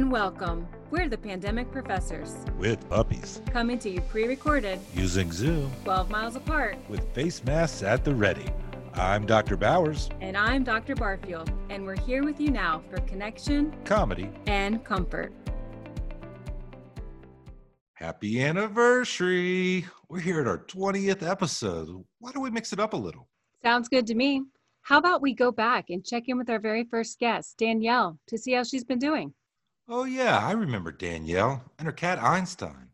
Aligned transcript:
and 0.00 0.10
welcome. 0.10 0.66
We're 0.90 1.10
the 1.10 1.18
Pandemic 1.18 1.70
Professors, 1.70 2.34
with 2.56 2.88
puppies, 2.88 3.42
coming 3.50 3.78
to 3.80 3.90
you 3.90 4.00
pre 4.00 4.26
recorded, 4.26 4.80
using 4.94 5.30
Zoom, 5.30 5.70
12 5.84 6.10
miles 6.10 6.36
apart. 6.36 6.78
with 6.88 7.06
face 7.12 7.44
masks 7.44 7.82
at 7.82 8.02
the 8.02 8.14
ready. 8.14 8.46
I'm 8.94 9.26
Dr. 9.26 9.58
Bowers, 9.58 10.08
And 10.22 10.38
I'm 10.38 10.64
Dr. 10.64 10.94
Barfield, 10.94 11.52
and 11.68 11.84
we're 11.84 12.00
here 12.00 12.24
with 12.24 12.40
you 12.40 12.50
now 12.50 12.82
for 12.88 12.96
connection 13.02 13.74
comedy. 13.84 14.30
and 14.46 14.82
comfort. 14.84 15.34
Happy 17.92 18.42
anniversary! 18.42 19.84
We're 20.08 20.20
here 20.20 20.40
at 20.40 20.46
our 20.46 20.64
20th 20.64 21.22
episode. 21.28 22.02
Why 22.20 22.32
don't 22.32 22.42
we 22.42 22.50
mix 22.50 22.72
it 22.72 22.80
up 22.80 22.94
a 22.94 22.96
little? 22.96 23.28
Sounds 23.62 23.90
good 23.90 24.06
to 24.06 24.14
me. 24.14 24.44
How 24.80 24.96
about 24.96 25.20
we 25.20 25.34
go 25.34 25.52
back 25.52 25.90
and 25.90 26.02
check 26.02 26.22
in 26.28 26.38
with 26.38 26.48
our 26.48 26.58
very 26.58 26.84
first 26.84 27.18
guest, 27.18 27.58
Danielle, 27.58 28.18
to 28.28 28.38
see 28.38 28.52
how 28.52 28.64
she's 28.64 28.82
been 28.82 28.98
doing? 28.98 29.34
Oh, 29.92 30.04
yeah, 30.04 30.38
I 30.38 30.52
remember 30.52 30.92
Danielle 30.92 31.64
and 31.76 31.84
her 31.84 31.90
cat 31.92 32.22
Einstein. 32.22 32.90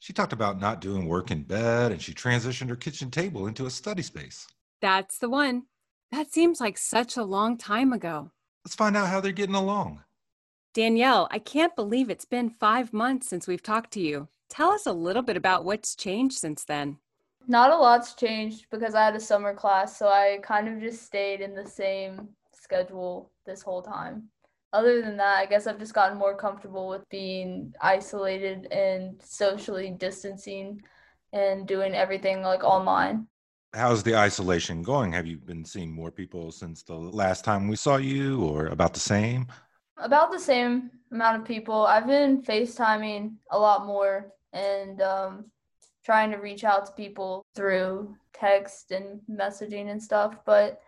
She 0.00 0.12
talked 0.12 0.32
about 0.32 0.60
not 0.60 0.80
doing 0.80 1.06
work 1.06 1.30
in 1.30 1.44
bed 1.44 1.92
and 1.92 2.02
she 2.02 2.12
transitioned 2.12 2.68
her 2.68 2.74
kitchen 2.74 3.12
table 3.12 3.46
into 3.46 3.66
a 3.66 3.70
study 3.70 4.02
space. 4.02 4.48
That's 4.80 5.18
the 5.18 5.28
one. 5.28 5.66
That 6.10 6.32
seems 6.32 6.60
like 6.60 6.78
such 6.78 7.16
a 7.16 7.22
long 7.22 7.56
time 7.56 7.92
ago. 7.92 8.32
Let's 8.64 8.74
find 8.74 8.96
out 8.96 9.06
how 9.06 9.20
they're 9.20 9.30
getting 9.30 9.54
along. 9.54 10.02
Danielle, 10.74 11.28
I 11.30 11.38
can't 11.38 11.76
believe 11.76 12.10
it's 12.10 12.24
been 12.24 12.50
five 12.50 12.92
months 12.92 13.28
since 13.28 13.46
we've 13.46 13.62
talked 13.62 13.92
to 13.92 14.00
you. 14.00 14.26
Tell 14.50 14.72
us 14.72 14.84
a 14.84 14.92
little 14.92 15.22
bit 15.22 15.36
about 15.36 15.64
what's 15.64 15.94
changed 15.94 16.38
since 16.38 16.64
then. 16.64 16.98
Not 17.46 17.70
a 17.70 17.76
lot's 17.76 18.14
changed 18.14 18.66
because 18.68 18.96
I 18.96 19.04
had 19.04 19.14
a 19.14 19.20
summer 19.20 19.54
class, 19.54 19.96
so 19.96 20.08
I 20.08 20.40
kind 20.42 20.66
of 20.66 20.80
just 20.80 21.04
stayed 21.04 21.40
in 21.40 21.54
the 21.54 21.66
same 21.66 22.30
schedule 22.52 23.30
this 23.46 23.62
whole 23.62 23.82
time. 23.82 24.24
Other 24.72 25.02
than 25.02 25.18
that, 25.18 25.38
I 25.38 25.46
guess 25.46 25.66
I've 25.66 25.78
just 25.78 25.92
gotten 25.92 26.16
more 26.16 26.36
comfortable 26.36 26.88
with 26.88 27.08
being 27.10 27.74
isolated 27.80 28.66
and 28.72 29.20
socially 29.22 29.90
distancing 29.90 30.80
and 31.32 31.66
doing 31.66 31.94
everything 31.94 32.42
like 32.42 32.64
online. 32.64 33.26
How's 33.74 34.02
the 34.02 34.16
isolation 34.16 34.82
going? 34.82 35.12
Have 35.12 35.26
you 35.26 35.38
been 35.38 35.64
seeing 35.64 35.90
more 35.90 36.10
people 36.10 36.52
since 36.52 36.82
the 36.82 36.94
last 36.94 37.44
time 37.44 37.68
we 37.68 37.76
saw 37.76 37.96
you 37.96 38.44
or 38.44 38.66
about 38.66 38.94
the 38.94 39.00
same? 39.00 39.46
About 39.98 40.30
the 40.30 40.38
same 40.38 40.90
amount 41.10 41.40
of 41.40 41.46
people. 41.46 41.86
I've 41.86 42.06
been 42.06 42.42
FaceTiming 42.42 43.34
a 43.50 43.58
lot 43.58 43.86
more 43.86 44.32
and 44.52 45.00
um, 45.00 45.44
trying 46.04 46.30
to 46.32 46.38
reach 46.38 46.64
out 46.64 46.86
to 46.86 46.92
people 46.92 47.44
through 47.54 48.14
text 48.32 48.90
and 48.90 49.20
messaging 49.30 49.90
and 49.90 50.02
stuff, 50.02 50.36
but 50.44 50.80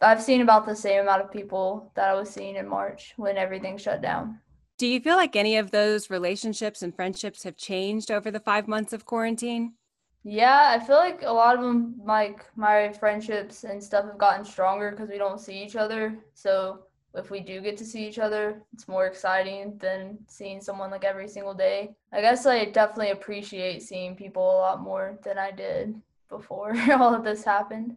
I've 0.00 0.22
seen 0.22 0.40
about 0.40 0.66
the 0.66 0.74
same 0.74 1.02
amount 1.02 1.22
of 1.22 1.30
people 1.30 1.92
that 1.94 2.08
I 2.08 2.14
was 2.14 2.30
seeing 2.30 2.56
in 2.56 2.66
March 2.66 3.12
when 3.16 3.36
everything 3.36 3.76
shut 3.76 4.00
down. 4.00 4.38
Do 4.78 4.86
you 4.86 4.98
feel 4.98 5.16
like 5.16 5.36
any 5.36 5.56
of 5.58 5.72
those 5.72 6.08
relationships 6.08 6.80
and 6.80 6.94
friendships 6.94 7.42
have 7.42 7.56
changed 7.56 8.10
over 8.10 8.30
the 8.30 8.40
five 8.40 8.66
months 8.66 8.94
of 8.94 9.04
quarantine? 9.04 9.74
Yeah, 10.22 10.74
I 10.74 10.84
feel 10.84 10.96
like 10.96 11.22
a 11.22 11.32
lot 11.32 11.56
of 11.56 11.62
them, 11.62 12.00
like 12.04 12.44
my 12.56 12.92
friendships 12.92 13.64
and 13.64 13.82
stuff, 13.82 14.06
have 14.06 14.18
gotten 14.18 14.44
stronger 14.44 14.90
because 14.90 15.10
we 15.10 15.18
don't 15.18 15.40
see 15.40 15.62
each 15.62 15.76
other. 15.76 16.18
So 16.32 16.84
if 17.14 17.30
we 17.30 17.40
do 17.40 17.60
get 17.60 17.76
to 17.78 17.84
see 17.84 18.06
each 18.06 18.18
other, 18.18 18.62
it's 18.72 18.88
more 18.88 19.06
exciting 19.06 19.76
than 19.78 20.18
seeing 20.28 20.60
someone 20.60 20.90
like 20.90 21.04
every 21.04 21.28
single 21.28 21.54
day. 21.54 21.94
I 22.12 22.20
guess 22.20 22.46
I 22.46 22.66
definitely 22.66 23.10
appreciate 23.10 23.82
seeing 23.82 24.14
people 24.14 24.42
a 24.42 24.60
lot 24.60 24.80
more 24.80 25.18
than 25.24 25.38
I 25.38 25.50
did 25.50 25.94
before 26.28 26.74
all 26.92 27.14
of 27.14 27.24
this 27.24 27.44
happened. 27.44 27.96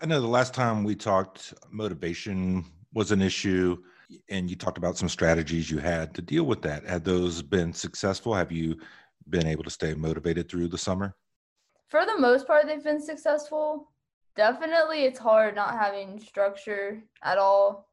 I 0.00 0.06
know 0.06 0.20
the 0.20 0.28
last 0.28 0.54
time 0.54 0.84
we 0.84 0.94
talked, 0.94 1.52
motivation 1.70 2.64
was 2.92 3.10
an 3.10 3.20
issue, 3.20 3.78
and 4.28 4.48
you 4.48 4.54
talked 4.54 4.78
about 4.78 4.96
some 4.96 5.08
strategies 5.08 5.72
you 5.72 5.78
had 5.78 6.14
to 6.14 6.22
deal 6.22 6.44
with 6.44 6.62
that. 6.62 6.86
Had 6.86 7.04
those 7.04 7.42
been 7.42 7.72
successful? 7.72 8.32
Have 8.32 8.52
you 8.52 8.76
been 9.28 9.48
able 9.48 9.64
to 9.64 9.70
stay 9.70 9.94
motivated 9.94 10.48
through 10.48 10.68
the 10.68 10.78
summer? 10.78 11.16
For 11.88 12.06
the 12.06 12.16
most 12.16 12.46
part, 12.46 12.66
they've 12.66 12.82
been 12.82 13.02
successful. 13.02 13.90
Definitely, 14.36 15.02
it's 15.02 15.18
hard 15.18 15.56
not 15.56 15.74
having 15.74 16.20
structure 16.20 17.02
at 17.24 17.38
all. 17.38 17.88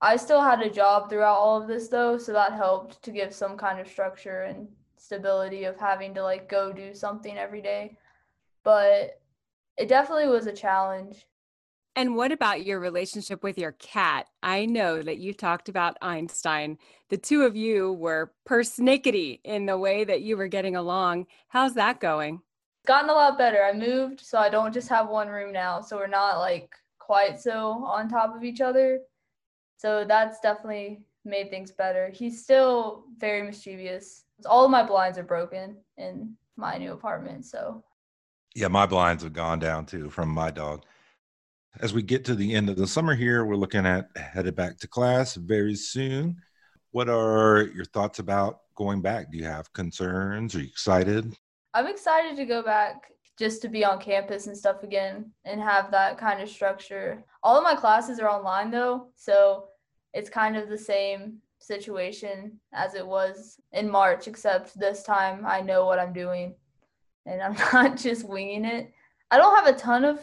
I 0.00 0.16
still 0.16 0.42
had 0.42 0.60
a 0.60 0.68
job 0.68 1.08
throughout 1.08 1.38
all 1.38 1.62
of 1.62 1.68
this, 1.68 1.86
though, 1.86 2.18
so 2.18 2.32
that 2.32 2.54
helped 2.54 3.00
to 3.04 3.12
give 3.12 3.32
some 3.32 3.56
kind 3.56 3.78
of 3.78 3.86
structure 3.86 4.42
and 4.42 4.66
stability 4.96 5.64
of 5.64 5.78
having 5.78 6.14
to 6.14 6.22
like 6.24 6.48
go 6.48 6.72
do 6.72 6.94
something 6.94 7.38
every 7.38 7.62
day. 7.62 7.96
But 8.64 9.20
it 9.78 9.88
definitely 9.88 10.26
was 10.26 10.48
a 10.48 10.52
challenge. 10.52 11.24
And 11.96 12.16
what 12.16 12.32
about 12.32 12.64
your 12.66 12.80
relationship 12.80 13.42
with 13.44 13.56
your 13.56 13.72
cat? 13.72 14.26
I 14.42 14.66
know 14.66 15.00
that 15.02 15.18
you 15.18 15.32
talked 15.32 15.68
about 15.68 15.96
Einstein. 16.02 16.78
The 17.08 17.16
two 17.16 17.42
of 17.42 17.54
you 17.56 17.92
were 17.92 18.32
persnickety 18.48 19.40
in 19.44 19.66
the 19.66 19.78
way 19.78 20.02
that 20.04 20.22
you 20.22 20.36
were 20.36 20.48
getting 20.48 20.74
along. 20.74 21.26
How's 21.48 21.74
that 21.74 22.00
going? 22.00 22.42
It's 22.82 22.88
gotten 22.88 23.10
a 23.10 23.14
lot 23.14 23.38
better. 23.38 23.62
I 23.62 23.72
moved, 23.72 24.20
so 24.20 24.38
I 24.38 24.48
don't 24.50 24.74
just 24.74 24.88
have 24.88 25.08
one 25.08 25.28
room 25.28 25.52
now, 25.52 25.80
so 25.80 25.96
we're 25.96 26.06
not 26.08 26.38
like 26.38 26.74
quite 26.98 27.40
so 27.40 27.84
on 27.86 28.08
top 28.08 28.34
of 28.36 28.42
each 28.44 28.60
other. 28.60 29.00
So 29.76 30.04
that's 30.04 30.40
definitely 30.40 31.02
made 31.24 31.50
things 31.50 31.70
better. 31.70 32.10
He's 32.10 32.42
still 32.42 33.04
very 33.18 33.42
mischievous. 33.42 34.24
All 34.46 34.64
of 34.64 34.70
my 34.70 34.82
blinds 34.82 35.18
are 35.18 35.22
broken 35.22 35.76
in 35.96 36.36
my 36.56 36.76
new 36.78 36.92
apartment, 36.92 37.44
so 37.46 37.84
Yeah, 38.54 38.68
my 38.68 38.86
blinds 38.86 39.22
have 39.22 39.32
gone 39.32 39.58
down 39.58 39.86
too 39.86 40.10
from 40.10 40.28
my 40.28 40.50
dog. 40.50 40.84
As 41.80 41.92
we 41.92 42.02
get 42.02 42.24
to 42.26 42.36
the 42.36 42.54
end 42.54 42.70
of 42.70 42.76
the 42.76 42.86
summer 42.86 43.16
here, 43.16 43.44
we're 43.44 43.56
looking 43.56 43.84
at 43.84 44.08
headed 44.16 44.54
back 44.54 44.78
to 44.78 44.88
class 44.88 45.34
very 45.34 45.74
soon. 45.74 46.36
What 46.92 47.08
are 47.08 47.62
your 47.74 47.84
thoughts 47.86 48.20
about 48.20 48.60
going 48.76 49.02
back? 49.02 49.32
Do 49.32 49.38
you 49.38 49.44
have 49.44 49.72
concerns? 49.72 50.54
Are 50.54 50.60
you 50.60 50.68
excited? 50.68 51.34
I'm 51.74 51.88
excited 51.88 52.36
to 52.36 52.44
go 52.44 52.62
back 52.62 53.10
just 53.36 53.60
to 53.62 53.68
be 53.68 53.84
on 53.84 54.00
campus 54.00 54.46
and 54.46 54.56
stuff 54.56 54.84
again 54.84 55.32
and 55.44 55.60
have 55.60 55.90
that 55.90 56.16
kind 56.16 56.40
of 56.40 56.48
structure. 56.48 57.24
All 57.42 57.58
of 57.58 57.64
my 57.64 57.74
classes 57.74 58.20
are 58.20 58.30
online 58.30 58.70
though, 58.70 59.08
so 59.16 59.64
it's 60.12 60.30
kind 60.30 60.56
of 60.56 60.68
the 60.68 60.78
same 60.78 61.38
situation 61.58 62.60
as 62.72 62.94
it 62.94 63.04
was 63.04 63.58
in 63.72 63.90
March, 63.90 64.28
except 64.28 64.78
this 64.78 65.02
time 65.02 65.44
I 65.44 65.60
know 65.60 65.86
what 65.86 65.98
I'm 65.98 66.12
doing 66.12 66.54
and 67.26 67.42
I'm 67.42 67.54
not 67.72 67.96
just 67.96 68.28
winging 68.28 68.64
it. 68.64 68.92
I 69.32 69.38
don't 69.38 69.56
have 69.56 69.74
a 69.74 69.76
ton 69.76 70.04
of 70.04 70.20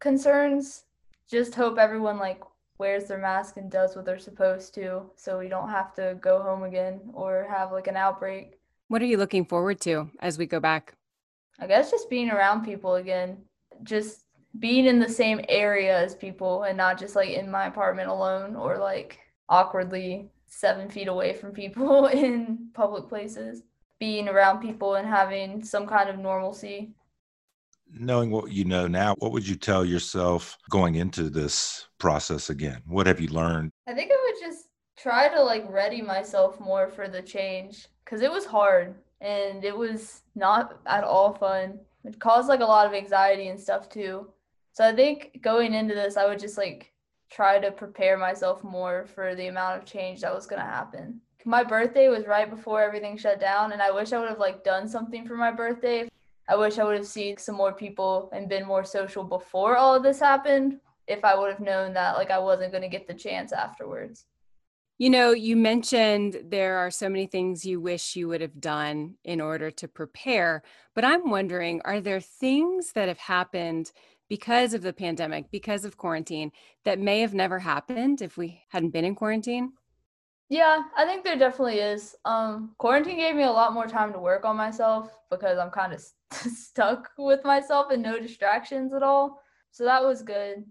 concerns, 0.00 0.84
just 1.30 1.54
hope 1.54 1.78
everyone 1.78 2.18
like 2.18 2.42
wears 2.78 3.04
their 3.04 3.18
mask 3.18 3.56
and 3.56 3.70
does 3.70 3.94
what 3.94 4.04
they're 4.04 4.18
supposed 4.18 4.74
to 4.74 5.02
so 5.16 5.38
we 5.38 5.48
don't 5.48 5.68
have 5.68 5.94
to 5.94 6.16
go 6.20 6.42
home 6.42 6.64
again 6.64 7.00
or 7.12 7.46
have 7.48 7.72
like 7.72 7.86
an 7.86 7.96
outbreak. 7.96 8.58
What 8.88 9.02
are 9.02 9.06
you 9.06 9.18
looking 9.18 9.44
forward 9.44 9.80
to 9.82 10.10
as 10.20 10.38
we 10.38 10.46
go 10.46 10.58
back? 10.58 10.94
I 11.60 11.66
guess 11.66 11.90
just 11.90 12.10
being 12.10 12.30
around 12.30 12.64
people 12.64 12.96
again, 12.96 13.36
just 13.84 14.24
being 14.58 14.86
in 14.86 14.98
the 14.98 15.08
same 15.08 15.40
area 15.48 15.96
as 15.96 16.14
people 16.14 16.64
and 16.64 16.76
not 16.76 16.98
just 16.98 17.14
like 17.14 17.28
in 17.28 17.50
my 17.50 17.66
apartment 17.66 18.08
alone 18.08 18.56
or 18.56 18.78
like 18.78 19.18
awkwardly 19.48 20.30
seven 20.46 20.88
feet 20.88 21.06
away 21.06 21.34
from 21.34 21.52
people 21.52 22.06
in 22.24 22.70
public 22.74 23.08
places. 23.08 23.62
Being 24.00 24.28
around 24.28 24.60
people 24.60 24.94
and 24.94 25.06
having 25.06 25.62
some 25.62 25.86
kind 25.86 26.08
of 26.08 26.18
normalcy. 26.18 26.94
Knowing 27.92 28.30
what 28.30 28.52
you 28.52 28.64
know 28.64 28.86
now, 28.86 29.14
what 29.18 29.32
would 29.32 29.46
you 29.46 29.56
tell 29.56 29.84
yourself 29.84 30.56
going 30.70 30.94
into 30.94 31.28
this 31.28 31.88
process 31.98 32.50
again? 32.50 32.80
What 32.86 33.06
have 33.06 33.20
you 33.20 33.28
learned? 33.28 33.70
I 33.86 33.94
think 33.94 34.10
I 34.12 34.18
would 34.24 34.40
just 34.40 34.68
try 34.96 35.28
to 35.28 35.42
like 35.42 35.64
ready 35.68 36.02
myself 36.02 36.60
more 36.60 36.88
for 36.88 37.08
the 37.08 37.22
change 37.22 37.88
because 38.04 38.22
it 38.22 38.30
was 38.30 38.44
hard 38.44 38.94
and 39.20 39.64
it 39.64 39.76
was 39.76 40.22
not 40.34 40.80
at 40.86 41.04
all 41.04 41.34
fun. 41.34 41.78
It 42.04 42.18
caused 42.18 42.48
like 42.48 42.60
a 42.60 42.64
lot 42.64 42.86
of 42.86 42.94
anxiety 42.94 43.48
and 43.48 43.60
stuff 43.60 43.88
too. 43.88 44.30
So 44.72 44.86
I 44.86 44.94
think 44.94 45.40
going 45.42 45.74
into 45.74 45.94
this, 45.94 46.16
I 46.16 46.26
would 46.26 46.38
just 46.38 46.56
like 46.56 46.92
try 47.30 47.58
to 47.58 47.70
prepare 47.70 48.16
myself 48.16 48.64
more 48.64 49.06
for 49.14 49.34
the 49.34 49.48
amount 49.48 49.78
of 49.78 49.84
change 49.84 50.20
that 50.20 50.34
was 50.34 50.46
going 50.46 50.60
to 50.60 50.66
happen. 50.66 51.20
My 51.44 51.64
birthday 51.64 52.08
was 52.08 52.26
right 52.26 52.48
before 52.48 52.82
everything 52.82 53.16
shut 53.16 53.40
down, 53.40 53.72
and 53.72 53.80
I 53.80 53.90
wish 53.90 54.12
I 54.12 54.18
would 54.18 54.28
have 54.28 54.38
like 54.38 54.62
done 54.62 54.86
something 54.88 55.26
for 55.26 55.36
my 55.36 55.50
birthday. 55.50 56.08
I 56.50 56.56
wish 56.56 56.78
I 56.78 56.84
would 56.84 56.96
have 56.96 57.06
seen 57.06 57.38
some 57.38 57.54
more 57.54 57.72
people 57.72 58.28
and 58.32 58.48
been 58.48 58.66
more 58.66 58.82
social 58.82 59.22
before 59.22 59.76
all 59.76 59.94
of 59.94 60.02
this 60.02 60.18
happened. 60.18 60.80
If 61.06 61.24
I 61.24 61.38
would 61.38 61.50
have 61.50 61.60
known 61.60 61.92
that 61.94 62.16
like 62.16 62.32
I 62.32 62.40
wasn't 62.40 62.72
going 62.72 62.82
to 62.82 62.88
get 62.88 63.06
the 63.06 63.14
chance 63.14 63.52
afterwards. 63.52 64.26
You 64.98 65.10
know, 65.10 65.30
you 65.30 65.56
mentioned 65.56 66.42
there 66.44 66.78
are 66.78 66.90
so 66.90 67.08
many 67.08 67.26
things 67.26 67.64
you 67.64 67.80
wish 67.80 68.16
you 68.16 68.26
would 68.28 68.40
have 68.40 68.60
done 68.60 69.14
in 69.24 69.40
order 69.40 69.70
to 69.70 69.86
prepare, 69.86 70.64
but 70.92 71.04
I'm 71.04 71.30
wondering 71.30 71.80
are 71.84 72.00
there 72.00 72.20
things 72.20 72.92
that 72.94 73.06
have 73.06 73.18
happened 73.18 73.92
because 74.28 74.74
of 74.74 74.82
the 74.82 74.92
pandemic, 74.92 75.52
because 75.52 75.84
of 75.84 75.96
quarantine, 75.96 76.50
that 76.84 76.98
may 76.98 77.20
have 77.20 77.32
never 77.32 77.60
happened 77.60 78.22
if 78.22 78.36
we 78.36 78.62
hadn't 78.70 78.90
been 78.90 79.04
in 79.04 79.14
quarantine? 79.14 79.72
Yeah, 80.48 80.82
I 80.96 81.04
think 81.04 81.22
there 81.22 81.38
definitely 81.38 81.78
is. 81.78 82.16
Um, 82.24 82.74
quarantine 82.78 83.18
gave 83.18 83.36
me 83.36 83.44
a 83.44 83.52
lot 83.52 83.72
more 83.72 83.86
time 83.86 84.12
to 84.12 84.18
work 84.18 84.44
on 84.44 84.56
myself 84.56 85.16
because 85.30 85.56
I'm 85.56 85.70
kind 85.70 85.92
of 85.92 86.04
stuck 86.54 87.10
with 87.18 87.44
myself 87.44 87.90
and 87.90 88.02
no 88.02 88.18
distractions 88.18 88.92
at 88.92 89.02
all. 89.02 89.42
So 89.70 89.84
that 89.84 90.04
was 90.04 90.22
good. 90.22 90.64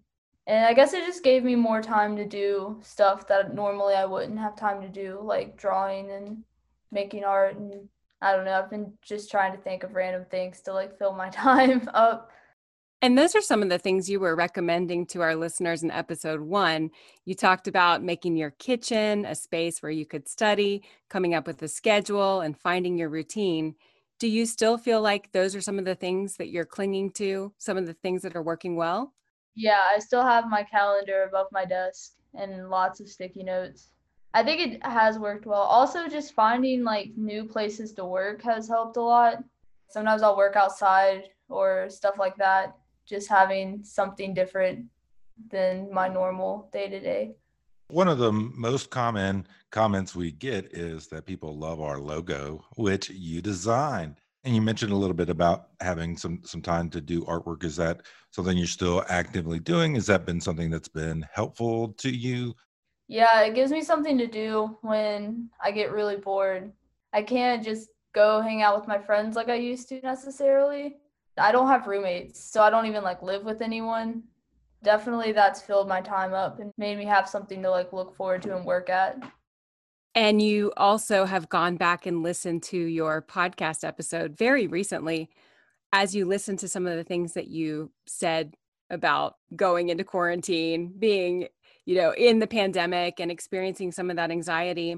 And 0.48 0.66
I 0.66 0.74
guess 0.74 0.94
it 0.94 1.06
just 1.06 1.24
gave 1.24 1.44
me 1.44 1.56
more 1.56 1.82
time 1.82 2.16
to 2.16 2.26
do 2.26 2.80
stuff 2.82 3.28
that 3.28 3.54
normally 3.54 3.94
I 3.94 4.06
wouldn't 4.06 4.40
have 4.40 4.56
time 4.56 4.82
to 4.82 4.90
do, 4.90 5.20
like 5.22 5.58
drawing 5.58 6.10
and 6.12 6.44
making 6.92 7.24
art. 7.24 7.56
And 7.56 7.88
I 8.22 8.36
don't 8.36 8.46
know, 8.46 8.54
I've 8.54 8.70
been 8.70 8.94
just 9.04 9.30
trying 9.30 9.52
to 9.52 9.60
think 9.60 9.84
of 9.84 9.94
random 9.94 10.26
things 10.32 10.62
to 10.62 10.74
like 10.74 10.98
fill 10.98 11.14
my 11.14 11.30
time 11.30 11.88
up. 11.94 12.32
And 13.02 13.18
those 13.18 13.34
are 13.34 13.42
some 13.42 13.64
of 13.64 13.70
the 13.70 13.78
things 13.78 14.10
you 14.10 14.20
were 14.20 14.36
recommending 14.36 15.06
to 15.08 15.22
our 15.22 15.34
listeners 15.34 15.84
in 15.84 15.92
episode 15.92 16.42
one. 16.42 16.90
You 17.24 17.34
talked 17.34 17.68
about 17.68 18.04
making 18.04 18.36
your 18.36 18.52
kitchen 18.52 19.26
a 19.26 19.36
space 19.36 19.82
where 19.82 19.92
you 19.92 20.06
could 20.06 20.28
study, 20.28 20.84
coming 21.10 21.34
up 21.34 21.48
with 21.48 21.62
a 21.62 21.70
schedule, 21.70 22.42
and 22.42 22.60
finding 22.60 22.98
your 22.98 23.08
routine. 23.08 23.76
Do 24.20 24.28
you 24.28 24.46
still 24.46 24.78
feel 24.78 25.02
like 25.02 25.32
those 25.32 25.56
are 25.56 25.62
some 25.62 25.80
of 25.80 25.86
the 25.86 25.96
things 25.96 26.36
that 26.38 26.50
you're 26.50 26.66
clinging 26.66 27.12
to, 27.12 27.54
some 27.58 27.78
of 27.78 27.86
the 27.86 27.94
things 27.94 28.22
that 28.24 28.36
are 28.36 28.44
working 28.44 28.76
well? 28.76 29.14
Yeah, 29.56 29.80
I 29.94 30.00
still 30.00 30.24
have 30.24 30.50
my 30.50 30.64
calendar 30.64 31.24
above 31.24 31.48
my 31.52 31.64
desk 31.66 32.14
and 32.34 32.70
lots 32.70 33.00
of 33.00 33.08
sticky 33.08 33.44
notes. 33.44 33.92
I 34.34 34.44
think 34.44 34.62
it 34.62 34.86
has 34.86 35.18
worked 35.18 35.46
well. 35.46 35.62
Also, 35.62 36.08
just 36.08 36.34
finding 36.34 36.84
like 36.84 37.12
new 37.16 37.46
places 37.46 37.94
to 37.94 38.06
work 38.06 38.42
has 38.44 38.68
helped 38.68 38.98
a 38.98 39.02
lot. 39.02 39.38
Sometimes 39.90 40.22
I'll 40.22 40.38
work 40.38 40.56
outside 40.56 41.24
or 41.48 41.90
stuff 41.90 42.20
like 42.20 42.36
that, 42.38 42.76
just 43.08 43.28
having 43.28 43.84
something 43.84 44.34
different 44.34 44.86
than 45.50 45.92
my 45.94 46.08
normal 46.10 46.70
day 46.74 46.90
to 46.90 47.00
day. 47.00 47.36
One 47.90 48.08
of 48.08 48.20
the 48.20 48.32
most 48.32 48.92
common 48.92 49.48
comments 49.72 50.16
we 50.16 50.32
get 50.32 50.66
is 50.78 51.08
that 51.08 51.26
people 51.26 51.58
love 51.58 51.82
our 51.82 52.00
logo, 52.00 52.64
which 52.76 53.10
you 53.10 53.42
designed. 53.42 54.18
And 54.44 54.54
you 54.54 54.62
mentioned 54.62 54.92
a 54.92 54.96
little 54.96 55.16
bit 55.16 55.30
about 55.30 55.70
having 55.82 56.16
some 56.16 56.42
some 56.46 56.62
time 56.62 56.92
to 56.92 57.02
do 57.02 57.24
artwork. 57.24 57.64
Is 57.64 57.76
that 57.78 58.04
something 58.30 58.56
you're 58.56 58.68
still 58.68 59.04
actively 59.10 59.60
doing? 59.60 59.96
Has 59.96 60.06
that 60.06 60.28
been 60.28 60.40
something 60.40 60.70
that's 60.70 60.88
been 60.88 61.26
helpful 61.34 61.94
to 61.94 62.12
you? 62.12 62.54
Yeah, 63.08 63.42
it 63.42 63.56
gives 63.56 63.72
me 63.72 63.82
something 63.82 64.20
to 64.20 64.28
do 64.28 64.78
when 64.82 65.50
I 65.60 65.72
get 65.72 65.92
really 65.92 66.18
bored. 66.18 66.72
I 67.12 67.24
can't 67.24 67.64
just 67.64 67.90
go 68.14 68.40
hang 68.40 68.62
out 68.62 68.78
with 68.80 68.88
my 68.88 69.00
friends 69.00 69.36
like 69.36 69.50
I 69.50 69.56
used 69.56 69.90
to 69.90 70.00
necessarily. 70.02 70.98
I 71.40 71.52
don't 71.52 71.68
have 71.68 71.88
roommates, 71.88 72.40
so 72.40 72.62
I 72.62 72.70
don't 72.70 72.86
even 72.86 73.04
like 73.04 73.24
live 73.24 73.46
with 73.46 73.64
anyone. 73.64 74.26
Definitely 74.84 75.34
that's 75.34 75.62
filled 75.62 75.88
my 75.88 76.02
time 76.02 76.34
up 76.34 76.60
and 76.60 76.72
made 76.78 76.98
me 76.98 77.06
have 77.06 77.28
something 77.28 77.62
to 77.64 77.70
like 77.70 77.92
look 77.92 78.16
forward 78.16 78.42
to 78.44 78.56
and 78.56 78.66
work 78.66 78.90
at. 78.90 79.22
And 80.16 80.42
you 80.42 80.72
also 80.78 81.26
have 81.26 81.50
gone 81.50 81.78
back 81.78 82.06
and 82.06 82.24
listened 82.24 82.64
to 82.64 82.78
your 82.78 83.22
podcast 83.22 83.88
episode 83.88 84.38
very 84.38 84.68
recently. 84.68 85.30
As 85.92 86.16
you 86.16 86.26
listen 86.26 86.58
to 86.58 86.68
some 86.68 86.88
of 86.88 86.96
the 86.96 87.04
things 87.04 87.34
that 87.34 87.48
you 87.48 87.92
said 88.06 88.56
about 88.90 89.36
going 89.56 89.90
into 89.90 90.04
quarantine, 90.04 90.94
being, 90.98 91.48
you 91.86 91.96
know, 91.96 92.12
in 92.14 92.40
the 92.40 92.48
pandemic 92.48 93.20
and 93.20 93.32
experiencing 93.32 93.92
some 93.92 94.10
of 94.10 94.16
that 94.16 94.32
anxiety, 94.32 94.98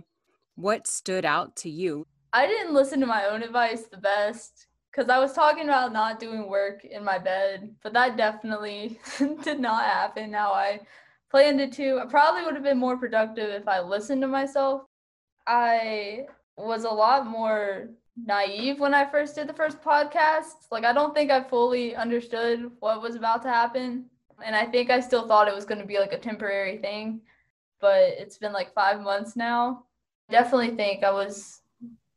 what 0.55 0.87
stood 0.87 1.25
out 1.25 1.55
to 1.57 1.69
you? 1.69 2.07
I 2.33 2.47
didn't 2.47 2.73
listen 2.73 2.99
to 3.01 3.05
my 3.05 3.25
own 3.25 3.43
advice 3.43 3.83
the 3.83 3.97
best 3.97 4.67
because 4.91 5.09
I 5.09 5.19
was 5.19 5.33
talking 5.33 5.65
about 5.65 5.93
not 5.93 6.19
doing 6.19 6.49
work 6.49 6.83
in 6.85 7.03
my 7.03 7.17
bed, 7.17 7.75
but 7.83 7.93
that 7.93 8.17
definitely 8.17 8.99
did 9.43 9.59
not 9.59 9.85
happen 9.85 10.33
how 10.33 10.51
I 10.51 10.81
planned 11.29 11.61
it 11.61 11.71
to. 11.73 11.99
I 11.99 12.05
probably 12.05 12.43
would 12.43 12.55
have 12.55 12.63
been 12.63 12.77
more 12.77 12.97
productive 12.97 13.49
if 13.49 13.67
I 13.67 13.79
listened 13.79 14.21
to 14.21 14.27
myself 14.27 14.83
I 15.47 16.27
was 16.57 16.83
a 16.83 16.89
lot 16.89 17.25
more 17.25 17.89
naive 18.17 18.79
when 18.79 18.93
I 18.93 19.09
first 19.09 19.35
did 19.35 19.47
the 19.47 19.53
first 19.53 19.81
podcast. 19.81 20.67
Like, 20.71 20.85
I 20.85 20.93
don't 20.93 21.13
think 21.13 21.31
I 21.31 21.43
fully 21.43 21.95
understood 21.95 22.71
what 22.79 23.01
was 23.01 23.15
about 23.15 23.41
to 23.43 23.49
happen. 23.49 24.05
And 24.43 24.55
I 24.55 24.65
think 24.65 24.89
I 24.89 24.99
still 24.99 25.27
thought 25.27 25.47
it 25.47 25.55
was 25.55 25.65
going 25.65 25.81
to 25.81 25.87
be 25.87 25.99
like 25.99 26.13
a 26.13 26.19
temporary 26.19 26.77
thing, 26.77 27.21
but 27.79 28.01
it's 28.01 28.37
been 28.37 28.53
like 28.53 28.73
five 28.73 29.01
months 29.01 29.35
now. 29.35 29.85
Definitely 30.29 30.75
think 30.75 31.03
I 31.03 31.11
was 31.11 31.60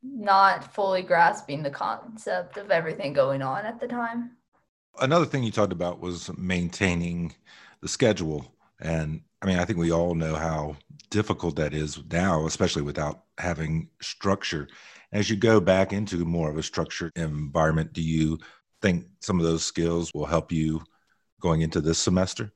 not 0.05 0.75
fully 0.75 1.03
grasping 1.03 1.62
the 1.62 1.71
concept 1.71 2.56
of 2.59 2.71
everything 2.71 3.12
going 3.12 3.43
on 3.43 3.65
at 3.65 3.81
the 3.81 3.87
time. 3.87 4.33
Another 5.01 5.25
thing 5.25 5.43
you 5.43 5.51
talked 5.51 5.73
about 5.73 6.01
was 6.01 6.31
maintaining 6.37 7.35
the 7.81 7.89
schedule. 7.89 8.55
And 8.81 9.23
I 9.43 9.47
mean, 9.47 9.59
I 9.59 9.65
think 9.65 9.79
we 9.79 9.93
all 9.93 10.15
know 10.15 10.35
how 10.35 10.77
difficult 11.11 11.56
that 11.56 11.75
is 11.75 12.01
now, 12.11 12.47
especially 12.47 12.83
without 12.83 13.25
having 13.39 13.89
structure. 14.01 14.69
As 15.12 15.31
you 15.31 15.37
go 15.37 15.61
back 15.61 15.93
into 15.93 16.25
more 16.25 16.51
of 16.51 16.59
a 16.59 16.62
structured 16.62 17.12
environment, 17.17 17.93
do 17.93 18.03
you 18.03 18.39
think 18.83 19.06
some 19.21 19.39
of 19.39 19.47
those 19.47 19.65
skills 19.65 20.12
will 20.12 20.27
help 20.27 20.53
you 20.53 20.83
going 21.41 21.62
into 21.62 21.81
this 21.81 21.99
semester? 21.99 22.53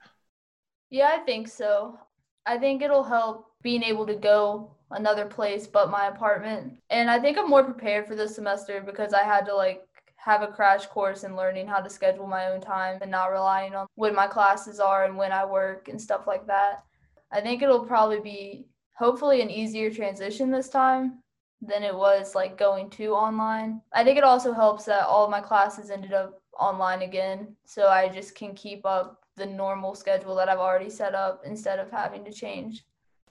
Yeah, 0.90 1.10
I 1.14 1.18
think 1.18 1.48
so. 1.48 1.98
I 2.46 2.58
think 2.58 2.82
it'll 2.82 3.04
help 3.04 3.52
being 3.62 3.82
able 3.82 4.06
to 4.06 4.14
go 4.14 4.77
another 4.90 5.26
place 5.26 5.66
but 5.66 5.90
my 5.90 6.06
apartment. 6.06 6.74
And 6.90 7.10
I 7.10 7.18
think 7.18 7.38
I'm 7.38 7.48
more 7.48 7.64
prepared 7.64 8.06
for 8.06 8.14
this 8.14 8.34
semester 8.34 8.82
because 8.84 9.12
I 9.12 9.22
had 9.22 9.44
to 9.46 9.54
like 9.54 9.86
have 10.16 10.42
a 10.42 10.48
crash 10.48 10.86
course 10.86 11.24
in 11.24 11.36
learning 11.36 11.66
how 11.66 11.80
to 11.80 11.90
schedule 11.90 12.26
my 12.26 12.46
own 12.46 12.60
time 12.60 12.98
and 13.00 13.10
not 13.10 13.32
relying 13.32 13.74
on 13.74 13.86
when 13.94 14.14
my 14.14 14.26
classes 14.26 14.80
are 14.80 15.04
and 15.04 15.16
when 15.16 15.32
I 15.32 15.44
work 15.44 15.88
and 15.88 16.00
stuff 16.00 16.26
like 16.26 16.46
that. 16.46 16.84
I 17.30 17.40
think 17.40 17.62
it'll 17.62 17.84
probably 17.84 18.20
be 18.20 18.66
hopefully 18.94 19.42
an 19.42 19.50
easier 19.50 19.90
transition 19.90 20.50
this 20.50 20.68
time 20.68 21.22
than 21.60 21.82
it 21.82 21.94
was 21.94 22.34
like 22.34 22.58
going 22.58 22.90
to 22.90 23.12
online. 23.12 23.80
I 23.92 24.04
think 24.04 24.18
it 24.18 24.24
also 24.24 24.52
helps 24.52 24.84
that 24.84 25.06
all 25.06 25.24
of 25.24 25.30
my 25.30 25.40
classes 25.40 25.90
ended 25.90 26.12
up 26.12 26.40
online 26.58 27.02
again, 27.02 27.56
so 27.64 27.88
I 27.88 28.08
just 28.08 28.34
can 28.34 28.54
keep 28.54 28.84
up 28.84 29.20
the 29.36 29.46
normal 29.46 29.94
schedule 29.94 30.34
that 30.36 30.48
I've 30.48 30.58
already 30.58 30.90
set 30.90 31.14
up 31.14 31.42
instead 31.44 31.78
of 31.78 31.90
having 31.90 32.24
to 32.24 32.32
change. 32.32 32.84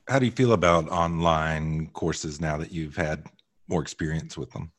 How 0.08 0.20
do 0.20 0.26
you 0.26 0.32
feel 0.32 0.54
about 0.54 0.90
online 0.90 1.88
courses 1.88 2.40
now 2.40 2.58
that 2.58 2.72
you've 2.72 2.96
had 2.96 3.26
more 3.68 3.82
experience 3.82 4.38
with 4.38 4.52
them? 4.52 4.72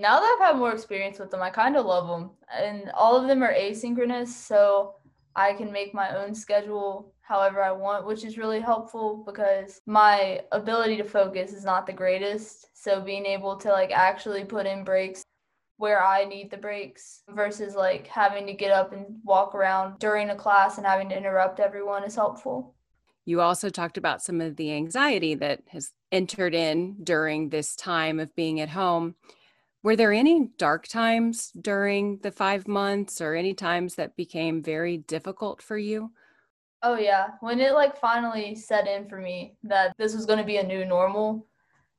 now 0.00 0.18
that 0.18 0.38
I've 0.40 0.48
had 0.48 0.58
more 0.58 0.72
experience 0.72 1.18
with 1.18 1.30
them, 1.30 1.42
I 1.42 1.50
kind 1.50 1.76
of 1.76 1.84
love 1.84 2.08
them. 2.08 2.30
And 2.52 2.90
all 2.94 3.16
of 3.16 3.28
them 3.28 3.42
are 3.42 3.52
asynchronous, 3.52 4.28
so 4.28 4.94
I 5.36 5.52
can 5.52 5.70
make 5.70 5.92
my 5.92 6.16
own 6.16 6.34
schedule 6.34 7.12
however 7.20 7.62
I 7.62 7.70
want, 7.70 8.06
which 8.06 8.24
is 8.24 8.38
really 8.38 8.60
helpful 8.60 9.22
because 9.26 9.80
my 9.86 10.40
ability 10.52 10.96
to 10.96 11.04
focus 11.04 11.52
is 11.52 11.64
not 11.64 11.86
the 11.86 11.92
greatest. 11.92 12.68
So 12.72 13.00
being 13.00 13.26
able 13.26 13.56
to 13.56 13.70
like 13.70 13.92
actually 13.92 14.44
put 14.44 14.66
in 14.66 14.84
breaks 14.84 15.22
where 15.76 16.02
I 16.02 16.24
need 16.24 16.50
the 16.50 16.56
breaks 16.56 17.22
versus 17.28 17.74
like 17.74 18.06
having 18.06 18.46
to 18.46 18.52
get 18.52 18.72
up 18.72 18.92
and 18.92 19.06
walk 19.22 19.54
around 19.54 19.98
during 19.98 20.30
a 20.30 20.36
class 20.36 20.76
and 20.76 20.86
having 20.86 21.08
to 21.10 21.16
interrupt 21.16 21.60
everyone 21.60 22.04
is 22.04 22.14
helpful. 22.14 22.74
You 23.24 23.40
also 23.40 23.68
talked 23.68 23.96
about 23.96 24.22
some 24.22 24.40
of 24.40 24.56
the 24.56 24.72
anxiety 24.72 25.34
that 25.36 25.62
has 25.68 25.92
entered 26.10 26.54
in 26.54 26.96
during 27.04 27.48
this 27.48 27.76
time 27.76 28.18
of 28.18 28.34
being 28.34 28.60
at 28.60 28.70
home. 28.70 29.14
Were 29.82 29.96
there 29.96 30.12
any 30.12 30.48
dark 30.58 30.88
times 30.88 31.52
during 31.58 32.18
the 32.18 32.32
five 32.32 32.68
months 32.68 33.20
or 33.20 33.34
any 33.34 33.54
times 33.54 33.94
that 33.94 34.16
became 34.16 34.62
very 34.62 34.98
difficult 34.98 35.62
for 35.62 35.78
you? 35.78 36.12
Oh, 36.82 36.96
yeah. 36.96 37.28
When 37.40 37.60
it 37.60 37.72
like 37.72 37.96
finally 37.96 38.54
set 38.54 38.86
in 38.86 39.08
for 39.08 39.18
me 39.18 39.54
that 39.64 39.92
this 39.98 40.14
was 40.14 40.26
going 40.26 40.38
to 40.38 40.44
be 40.44 40.56
a 40.56 40.66
new 40.66 40.84
normal, 40.84 41.46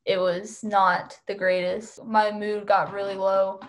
it 0.06 0.20
was 0.20 0.64
not 0.64 1.20
the 1.28 1.36
greatest. 1.36 2.04
My 2.04 2.32
mood 2.32 2.68
got 2.68 2.94
really 2.94 3.16
low 3.16 3.60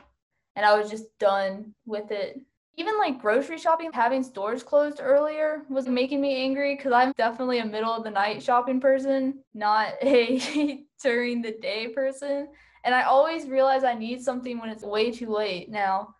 and 0.56 0.64
I 0.64 0.78
was 0.78 0.90
just 0.90 1.06
done 1.18 1.74
with 1.86 2.10
it. 2.10 2.40
Even 2.76 2.96
like 2.98 3.20
grocery 3.20 3.58
shopping, 3.58 3.90
having 3.92 4.22
stores 4.22 4.62
closed 4.62 4.98
earlier 5.02 5.62
was 5.68 5.86
making 5.86 6.20
me 6.20 6.42
angry 6.42 6.74
because 6.74 6.92
I'm 6.92 7.12
definitely 7.18 7.58
a 7.58 7.66
middle 7.66 7.92
of 7.92 8.02
the 8.02 8.10
night 8.10 8.42
shopping 8.42 8.80
person, 8.80 9.40
not 9.52 9.94
a 10.02 10.84
during 11.02 11.42
the 11.42 11.52
day 11.60 11.88
person. 11.88 12.48
And 12.84 12.94
I 12.94 13.02
always 13.02 13.46
realize 13.46 13.84
I 13.84 13.94
need 13.94 14.22
something 14.22 14.58
when 14.58 14.70
it's 14.70 14.84
way 14.84 15.10
too 15.10 15.30
late 15.30 15.70
now. 15.70 16.14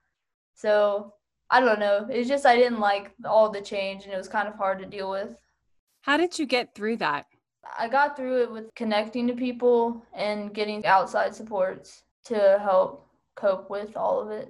So 0.55 1.15
I 1.51 1.61
don't 1.61 1.81
know. 1.81 2.07
It's 2.11 2.29
just 2.29 2.47
I 2.47 2.57
didn't 2.57 2.81
like 2.81 3.13
all 3.25 3.51
the 3.51 3.61
change 3.61 4.05
and 4.05 4.13
it 4.13 4.19
was 4.19 4.29
kind 4.29 4.47
of 4.47 4.55
hard 4.55 4.79
to 4.81 4.87
deal 4.87 5.11
with. 5.11 5.35
How 6.03 6.17
did 6.17 6.39
you 6.39 6.47
get 6.47 6.75
through 6.75 6.97
that? 6.99 7.27
I 7.79 7.89
got 7.89 8.17
through 8.17 8.43
it 8.43 8.53
with 8.53 8.75
connecting 8.75 9.27
to 9.29 9.35
people 9.35 10.03
and 10.15 10.53
getting 10.53 10.85
outside 10.85 11.35
supports 11.35 12.03
to 12.25 12.59
help 12.61 13.07
cope 13.37 13.71
with 13.71 13.97
all 13.97 14.21
of 14.21 14.31
it. 14.31 14.49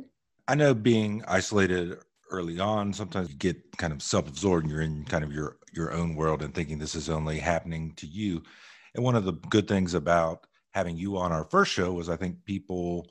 I 0.48 0.54
know 0.54 0.74
being 0.74 1.22
isolated 1.28 1.98
early 2.30 2.58
on, 2.58 2.92
sometimes 2.92 3.30
you 3.30 3.36
get 3.36 3.76
kind 3.76 3.92
of 3.92 4.02
self-absorbed 4.02 4.64
and 4.64 4.72
you're 4.72 4.82
in 4.82 5.04
kind 5.04 5.22
of 5.24 5.32
your 5.32 5.58
your 5.72 5.92
own 5.92 6.14
world 6.14 6.42
and 6.42 6.54
thinking 6.54 6.78
this 6.78 6.94
is 6.94 7.08
only 7.08 7.38
happening 7.38 7.94
to 7.96 8.06
you. 8.06 8.42
And 8.94 9.04
one 9.04 9.14
of 9.14 9.24
the 9.24 9.32
good 9.32 9.68
things 9.68 9.94
about 9.94 10.46
having 10.72 10.96
you 10.96 11.16
on 11.16 11.32
our 11.32 11.44
first 11.44 11.72
show 11.72 11.92
was 11.92 12.08
I 12.08 12.16
think 12.16 12.44
people 12.44 13.06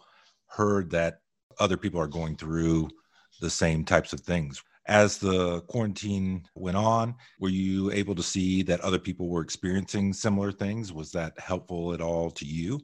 heard 0.47 0.91
that 0.91 1.21
other 1.59 1.77
people 1.77 1.99
are 1.99 2.07
going 2.07 2.35
through 2.35 2.89
the 3.39 3.49
same 3.49 3.85
types 3.85 4.13
of 4.13 4.19
things. 4.19 4.61
As 4.87 5.17
the 5.17 5.61
quarantine 5.61 6.45
went 6.55 6.77
on, 6.77 7.15
were 7.39 7.49
you 7.49 7.91
able 7.91 8.15
to 8.15 8.23
see 8.23 8.61
that 8.63 8.81
other 8.81 8.99
people 8.99 9.29
were 9.29 9.41
experiencing 9.41 10.11
similar 10.11 10.51
things? 10.51 10.91
Was 10.91 11.11
that 11.11 11.39
helpful 11.39 11.93
at 11.93 12.01
all 12.01 12.31
to 12.31 12.45
you? 12.45 12.79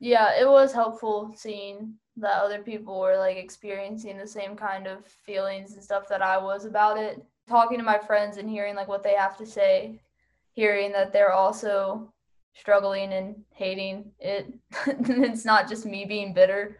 Yeah, 0.00 0.40
it 0.40 0.48
was 0.48 0.72
helpful 0.72 1.34
seeing 1.36 1.94
that 2.20 2.42
other 2.42 2.60
people 2.60 3.00
were 3.00 3.16
like 3.16 3.36
experiencing 3.36 4.18
the 4.18 4.26
same 4.26 4.56
kind 4.56 4.86
of 4.86 5.04
feelings 5.06 5.74
and 5.74 5.82
stuff 5.82 6.08
that 6.08 6.22
I 6.22 6.38
was 6.38 6.64
about 6.64 6.98
it. 6.98 7.22
talking 7.48 7.78
to 7.78 7.84
my 7.84 7.98
friends 7.98 8.36
and 8.36 8.48
hearing 8.48 8.74
like 8.74 8.88
what 8.88 9.02
they 9.02 9.14
have 9.14 9.36
to 9.38 9.46
say, 9.46 10.00
hearing 10.52 10.92
that 10.92 11.12
they're 11.12 11.32
also 11.32 12.12
struggling 12.54 13.12
and 13.12 13.36
hating 13.54 14.10
it. 14.18 14.52
it's 14.86 15.44
not 15.44 15.68
just 15.68 15.86
me 15.86 16.04
being 16.04 16.34
bitter. 16.34 16.76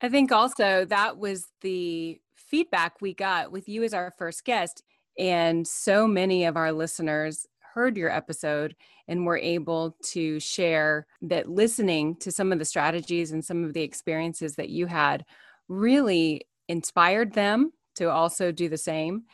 I 0.00 0.08
think 0.08 0.32
also 0.32 0.84
that 0.86 1.16
was 1.16 1.46
the 1.62 2.20
feedback 2.34 3.00
we 3.00 3.14
got 3.14 3.50
with 3.50 3.68
you 3.68 3.82
as 3.82 3.94
our 3.94 4.12
first 4.18 4.44
guest. 4.44 4.82
And 5.18 5.66
so 5.66 6.06
many 6.06 6.44
of 6.44 6.56
our 6.56 6.72
listeners 6.72 7.46
heard 7.76 7.98
your 7.98 8.10
episode 8.10 8.74
and 9.06 9.26
were 9.26 9.36
able 9.36 9.94
to 10.02 10.40
share 10.40 11.06
that 11.20 11.46
listening 11.46 12.16
to 12.16 12.32
some 12.32 12.50
of 12.52 12.58
the 12.58 12.64
strategies 12.64 13.32
and 13.32 13.44
some 13.44 13.64
of 13.64 13.74
the 13.74 13.82
experiences 13.82 14.56
that 14.56 14.70
you 14.70 14.86
had 14.86 15.26
really 15.68 16.40
inspired 16.68 17.34
them 17.34 17.70
to 17.96 18.10
also 18.10 18.50
do 18.50 18.70
the 18.70 18.78
same 18.78 19.24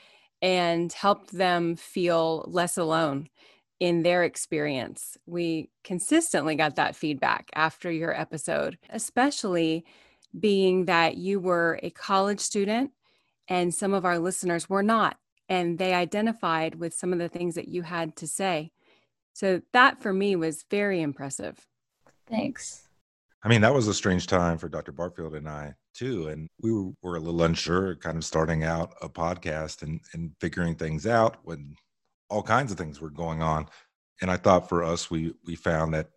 and 0.42 0.92
helped 0.92 1.30
them 1.30 1.76
feel 1.76 2.44
less 2.48 2.76
alone 2.76 3.28
in 3.78 4.02
their 4.02 4.24
experience. 4.24 5.16
We 5.24 5.70
consistently 5.84 6.56
got 6.56 6.74
that 6.76 6.96
feedback 6.96 7.48
after 7.54 7.92
your 7.92 8.12
episode, 8.18 8.76
especially 8.90 9.84
being 10.38 10.86
that 10.86 11.16
you 11.16 11.38
were 11.38 11.78
a 11.80 11.90
college 11.90 12.40
student 12.40 12.90
and 13.46 13.72
some 13.72 13.94
of 13.94 14.04
our 14.04 14.18
listeners 14.18 14.68
were 14.68 14.82
not. 14.82 15.16
And 15.52 15.78
they 15.78 15.92
identified 15.92 16.76
with 16.76 16.94
some 16.94 17.12
of 17.12 17.18
the 17.18 17.28
things 17.28 17.56
that 17.56 17.68
you 17.68 17.82
had 17.82 18.16
to 18.16 18.26
say. 18.26 18.72
So 19.34 19.60
that 19.74 20.00
for 20.00 20.10
me 20.10 20.34
was 20.34 20.64
very 20.70 21.02
impressive. 21.02 21.66
Thanks. 22.26 22.88
I 23.44 23.48
mean, 23.48 23.60
that 23.60 23.74
was 23.74 23.86
a 23.86 23.92
strange 23.92 24.26
time 24.26 24.56
for 24.56 24.70
Dr. 24.70 24.92
Barfield 24.92 25.34
and 25.34 25.46
I 25.46 25.74
too. 25.94 26.28
And 26.28 26.48
we 26.62 26.72
were, 26.72 26.92
were, 27.02 27.16
a 27.16 27.20
little 27.20 27.42
unsure, 27.42 27.96
kind 27.96 28.16
of 28.16 28.24
starting 28.24 28.64
out 28.64 28.94
a 29.02 29.10
podcast 29.10 29.82
and, 29.82 30.00
and 30.14 30.32
figuring 30.40 30.74
things 30.74 31.06
out 31.06 31.36
when 31.42 31.76
all 32.30 32.42
kinds 32.42 32.72
of 32.72 32.78
things 32.78 33.02
were 33.02 33.10
going 33.10 33.42
on. 33.42 33.66
And 34.22 34.30
I 34.30 34.38
thought 34.38 34.70
for 34.70 34.82
us, 34.82 35.10
we 35.10 35.34
we 35.44 35.54
found 35.54 35.92
that 35.92 36.08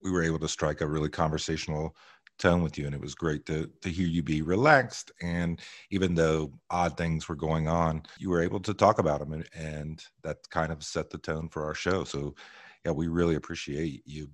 we 0.00 0.12
were 0.12 0.22
able 0.22 0.38
to 0.38 0.48
strike 0.48 0.80
a 0.80 0.86
really 0.86 1.08
conversational 1.08 1.96
tone 2.40 2.62
with 2.62 2.78
you 2.78 2.86
and 2.86 2.94
it 2.94 3.00
was 3.00 3.14
great 3.14 3.44
to 3.46 3.70
to 3.82 3.90
hear 3.90 4.06
you 4.06 4.22
be 4.22 4.40
relaxed 4.40 5.12
and 5.20 5.60
even 5.90 6.14
though 6.14 6.50
odd 6.70 6.96
things 6.96 7.28
were 7.28 7.36
going 7.36 7.68
on 7.68 8.02
you 8.18 8.30
were 8.30 8.42
able 8.42 8.58
to 8.58 8.72
talk 8.72 8.98
about 8.98 9.20
them 9.20 9.32
and, 9.34 9.48
and 9.54 10.04
that 10.22 10.38
kind 10.50 10.72
of 10.72 10.82
set 10.82 11.10
the 11.10 11.18
tone 11.18 11.48
for 11.48 11.64
our 11.64 11.74
show. 11.74 12.02
So 12.02 12.34
yeah 12.84 12.92
we 12.92 13.08
really 13.08 13.34
appreciate 13.34 14.02
you 14.06 14.28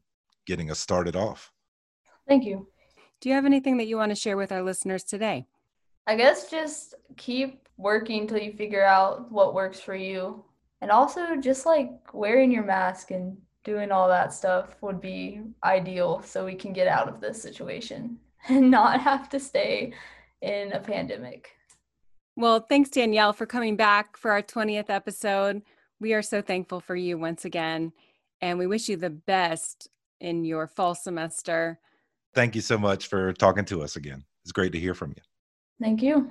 getting 0.47 0.71
us 0.71 0.79
started 0.79 1.17
off. 1.17 1.53
Thank 2.29 2.45
you. 2.45 2.69
Do 3.21 3.29
you 3.29 3.35
have 3.35 3.45
anything 3.45 3.77
that 3.79 3.87
you 3.87 3.97
want 3.97 4.11
to 4.11 4.17
share 4.17 4.37
with 4.37 4.53
our 4.53 4.63
listeners 4.63 5.03
today? 5.03 5.47
I 6.07 6.17
guess 6.17 6.51
just 6.51 6.95
keep 7.17 7.69
working 7.77 8.23
until 8.23 8.39
you 8.39 8.53
figure 8.53 8.85
out 8.85 9.31
what 9.33 9.55
works 9.55 9.81
for 9.81 9.97
you 9.97 10.45
and 10.81 10.91
also 10.91 11.37
just 11.37 11.67
like 11.67 11.91
wearing 12.13 12.53
your 12.53 12.65
mask 12.65 13.11
and 13.11 13.37
doing 13.67 13.91
all 13.91 14.07
that 14.07 14.33
stuff 14.33 14.77
would 14.81 15.01
be 15.01 15.43
ideal 15.65 16.23
so 16.23 16.45
we 16.45 16.55
can 16.55 16.73
get 16.73 16.87
out 16.87 17.09
of 17.09 17.21
this 17.21 17.43
situation 17.43 18.17
and 18.49 18.71
not 18.71 19.01
have 19.01 19.29
to 19.29 19.41
stay 19.41 19.93
in 20.41 20.73
a 20.73 20.79
pandemic. 20.79 21.51
Well, 22.37 22.61
thanks, 22.61 22.91
Danielle, 22.91 23.33
for 23.33 23.45
coming 23.45 23.77
back 23.77 24.17
for 24.17 24.31
our 24.31 24.43
20th 24.43 24.89
episode. 24.89 25.63
We 25.99 26.15
are 26.15 26.23
so 26.23 26.41
thankful 26.41 26.81
for 26.81 26.95
you 26.95 27.19
once 27.19 27.45
again, 27.45 27.93
and 28.41 28.59
we 28.59 28.67
wish 28.67 28.89
you 28.89 28.97
the 28.97 29.11
best 29.11 29.89
in 30.21 30.45
your 30.45 30.69
fall 30.69 30.95
semester. 30.95 31.81
Thank 32.35 32.55
you 32.55 32.61
so 32.61 32.79
much 32.79 33.09
for 33.09 33.33
talking 33.33 33.65
to 33.65 33.83
us 33.83 33.97
again. 33.97 34.23
It's 34.45 34.53
great 34.53 34.73
to 34.73 34.79
hear 34.79 34.95
from 34.95 35.15
you. 35.17 35.23
Thank 35.83 36.03
you. 36.03 36.31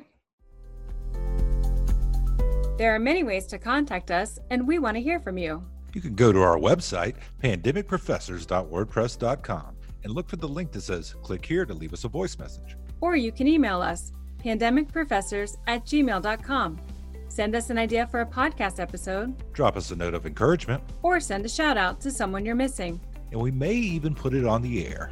There 2.78 2.94
are 2.94 3.00
many 3.00 3.24
ways 3.24 3.48
to 3.48 3.58
contact 3.58 4.12
us, 4.12 4.40
and 4.52 4.68
we 4.68 4.80
want 4.80 4.96
to 4.96 5.02
hear 5.02 5.20
from 5.20 5.38
you 5.38 5.66
you 5.96 6.02
can 6.02 6.14
go 6.14 6.32
to 6.34 6.42
our 6.42 6.58
website, 6.58 7.16
pandemicprofessors.wordpress.com, 7.42 9.76
and 10.04 10.14
look 10.14 10.30
for 10.30 10.36
the 10.36 10.48
link 10.48 10.72
that 10.74 10.82
says 10.82 11.16
click 11.24 11.46
here 11.46 11.66
to 11.66 11.74
leave 11.74 11.94
us 11.94 12.04
a 12.04 12.10
voice 12.10 12.38
message. 12.38 12.76
Or 13.00 13.16
you 13.16 13.32
can 13.32 13.48
email 13.48 13.82
us, 13.82 14.12
pandemicprofessors 14.44 15.56
at 15.68 15.86
gmail.com. 15.86 16.82
Send 17.30 17.56
us 17.56 17.70
an 17.70 17.78
idea 17.78 18.08
for 18.08 18.22
a 18.22 18.26
podcast 18.26 18.80
episode, 18.80 19.36
drop 19.54 19.78
us 19.78 19.92
a 19.92 19.96
note 19.96 20.14
of 20.14 20.26
encouragement, 20.26 20.84
or 21.02 21.20
send 21.20 21.46
a 21.46 21.50
shout 21.50 21.78
out 21.78 22.00
to 22.02 22.12
someone 22.12 22.46
you're 22.46 22.56
missing. 22.56 23.00
And 23.32 23.42
we 23.42 23.52
may 23.52 23.74
even 23.74 24.14
put 24.14 24.34
it 24.34 24.46
on 24.46 24.62
the 24.62 24.86
air. 24.86 25.12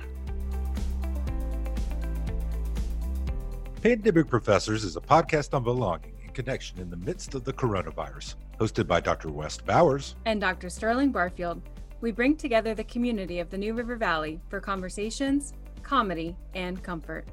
Pandemic 3.81 4.27
Professors 4.27 4.83
is 4.83 4.95
a 4.95 5.01
podcast 5.01 5.53
on 5.53 5.63
belonging 5.63 6.13
and 6.23 6.33
connection 6.33 6.79
in 6.79 6.89
the 6.89 6.97
midst 6.97 7.35
of 7.35 7.43
the 7.43 7.53
coronavirus. 7.53 8.35
Hosted 8.59 8.87
by 8.87 8.99
Dr. 8.99 9.29
West 9.29 9.65
Bowers 9.65 10.15
and 10.25 10.39
Dr. 10.39 10.69
Sterling 10.69 11.11
Barfield, 11.11 11.61
we 12.01 12.11
bring 12.11 12.35
together 12.35 12.75
the 12.75 12.83
community 12.83 13.39
of 13.39 13.49
the 13.49 13.57
New 13.57 13.73
River 13.73 13.95
Valley 13.95 14.39
for 14.47 14.59
conversations, 14.59 15.53
comedy, 15.81 16.35
and 16.53 16.81
comfort. 16.83 17.27